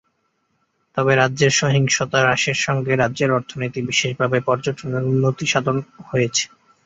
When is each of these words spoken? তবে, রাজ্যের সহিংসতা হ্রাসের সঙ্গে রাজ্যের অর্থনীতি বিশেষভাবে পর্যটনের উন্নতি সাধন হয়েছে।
তবে, 0.97 1.11
রাজ্যের 1.15 1.53
সহিংসতা 1.59 2.17
হ্রাসের 2.21 2.57
সঙ্গে 2.65 2.93
রাজ্যের 2.95 3.29
অর্থনীতি 3.31 3.79
বিশেষভাবে 3.89 4.37
পর্যটনের 4.47 5.03
উন্নতি 5.03 5.45
সাধন 5.47 5.77
হয়েছে। 6.09 6.43